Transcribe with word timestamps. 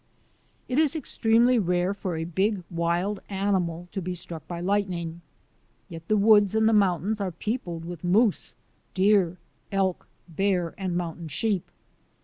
It 0.67 0.79
is 0.79 0.95
extremely 0.95 1.59
rare 1.59 1.93
for 1.93 2.15
a 2.17 2.23
big 2.23 2.63
wild 2.71 3.19
animal 3.29 3.87
to 3.91 4.01
be 4.01 4.15
struck 4.15 4.47
by 4.47 4.59
lightning. 4.59 5.21
Yet 5.89 6.07
the 6.07 6.17
woods 6.17 6.55
and 6.55 6.67
the 6.67 6.73
moun 6.73 7.03
tains 7.03 7.21
are 7.21 7.31
peopled 7.31 7.85
with 7.85 8.03
moose, 8.03 8.55
deer, 8.95 9.37
elk, 9.71 10.07
bear, 10.27 10.73
and 10.75 10.97
mountain 10.97 11.27
sheep. 11.27 11.69